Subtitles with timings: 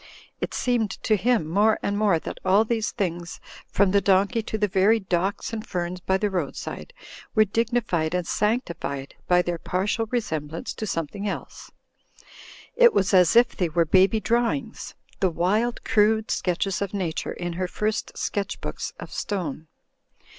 [0.39, 4.57] It seemed to him more and more that all these things, from the donkey to
[4.57, 6.91] the very docks and ferns by the roadside,
[7.35, 11.69] were dignified and sanctified by their partial resemblance to some thing else.
[12.75, 17.53] It was as if they were baby drawings: the wild, crude sketches of Nature in
[17.53, 19.67] her first sketch books of stone.